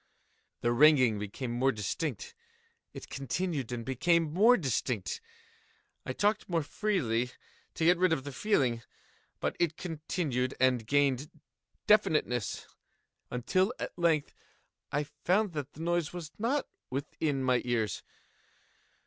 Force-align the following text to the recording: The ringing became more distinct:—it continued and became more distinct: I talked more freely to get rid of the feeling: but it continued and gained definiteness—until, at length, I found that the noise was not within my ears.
The 0.61 0.71
ringing 0.71 1.19
became 1.19 1.51
more 1.51 1.71
distinct:—it 1.71 3.07
continued 3.11 3.71
and 3.71 3.85
became 3.85 4.33
more 4.33 4.57
distinct: 4.57 5.21
I 6.07 6.11
talked 6.13 6.49
more 6.49 6.63
freely 6.63 7.29
to 7.75 7.85
get 7.85 7.99
rid 7.99 8.11
of 8.11 8.23
the 8.23 8.31
feeling: 8.31 8.81
but 9.39 9.55
it 9.59 9.77
continued 9.77 10.55
and 10.59 10.87
gained 10.87 11.29
definiteness—until, 11.85 13.75
at 13.77 13.95
length, 13.95 14.33
I 14.91 15.03
found 15.03 15.51
that 15.53 15.73
the 15.73 15.81
noise 15.81 16.11
was 16.13 16.31
not 16.39 16.67
within 16.89 17.43
my 17.43 17.61
ears. 17.63 18.01